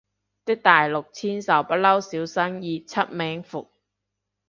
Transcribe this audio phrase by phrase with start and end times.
[0.47, 3.69] 啲大陸簽售不嬲少生意，出名伏